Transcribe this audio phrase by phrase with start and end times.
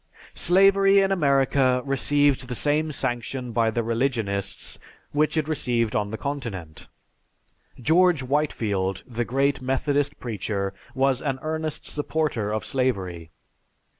[0.33, 4.79] Slavery in America received the same sanction by the religionists
[5.11, 6.87] which it received on the continent.
[7.79, 13.29] George Whitefield, the great Methodist preacher, was an earnest supporter of slavery.